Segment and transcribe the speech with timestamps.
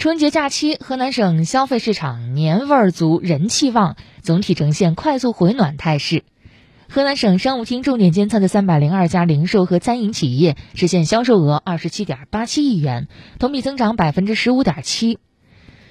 [0.00, 6.24] 春节假期，河南省消费市场年味儿足，人气旺，总体呈现快速回暖态势。
[6.88, 13.08] 河南省商务厅重点监测的三百零二家零售和餐饮企业实现销售额二十七点八七亿元，
[13.38, 15.18] 同比增长百分之十五点七。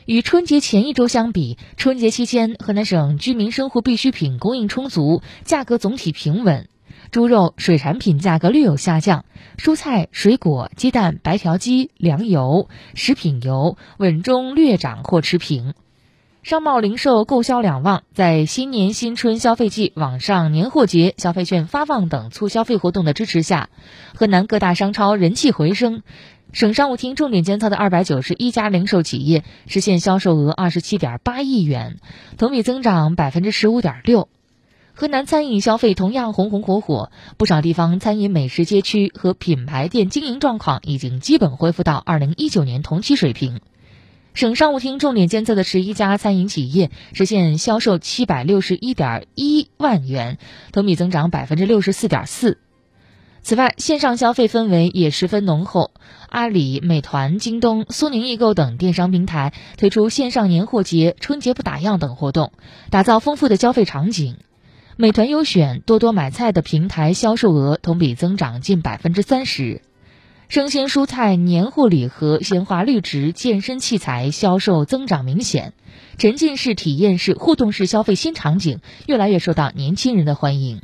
[0.08, 6.68] 与春节前一周相比，春节期间河南省居民生活必需品供应充足，价格总体平稳。
[7.12, 9.26] 猪肉、水产品价格略有下降，
[9.58, 15.74] 蔬菜、水果、鸡蛋、白条鸡、粮油、食品油稳中略涨或持平。
[16.42, 23.70] 商贸零售购销两旺，在新年新春消费季、网上年货节、消费券发放等促消费活动的支持下，
[24.16, 26.02] 河南各大商超人气回升。
[26.52, 31.98] 省商务厅重点监测的二百九十一家零售企业实现销售额二十七点八亿元，
[32.38, 34.30] 同比增长百分之十五点六。
[35.00, 43.62] 河南餐饮消费同样红红火火，不少地方餐饮美食街区和品牌店经营状况已经基本恢复到二零一九年同期水平。
[44.34, 50.38] 省商务厅重点监测的十一家餐饮企业实现销售七百六十一点一万元，
[50.74, 52.58] 同比增长百分之六十四点四。
[53.42, 55.92] 此外，线上消费氛围也十分浓厚，
[56.28, 62.52] 阿里、美团、京东、苏宁易购等电商平台推出线上年货节、春节不打烊等活动，
[62.90, 64.36] 打造丰富的消费场景。
[65.02, 69.82] 美团优选、多多买菜的平台销售额同比增长近百分之三十，
[70.50, 75.72] 生鲜蔬菜、年货礼盒、鲜花绿植、健身器材销售增长明显，
[76.18, 80.82] 沉浸式、体验式、互动式消费新场景越来越受到年轻人的欢迎。